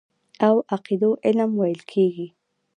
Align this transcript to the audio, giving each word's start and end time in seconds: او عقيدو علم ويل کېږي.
او 0.47 0.55
عقيدو 0.71 1.11
علم 1.25 1.51
ويل 1.61 1.81
کېږي. 1.91 2.27